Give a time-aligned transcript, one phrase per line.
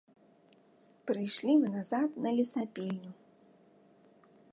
[1.11, 3.11] Прыйшлі мы назад на лесапільню.